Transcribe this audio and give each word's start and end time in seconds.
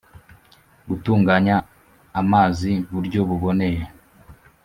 Gutunganya 0.87 1.55
amazi 2.21 2.71
buryo 2.93 3.19
buboneye 3.29 3.81